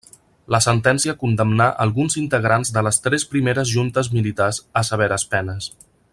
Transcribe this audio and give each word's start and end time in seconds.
La 0.53 0.59
sentència 0.65 1.13
condemnà 1.23 1.67
alguns 1.85 2.17
integrants 2.21 2.73
de 2.79 2.83
les 2.87 2.99
tres 3.09 3.27
primeres 3.35 3.75
juntes 3.75 4.11
militars 4.19 4.63
a 4.83 4.85
severes 4.93 5.29
penes. 5.37 5.71